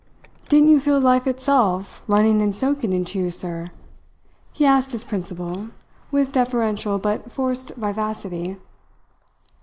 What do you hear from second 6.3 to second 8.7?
deferential but forced vivacity.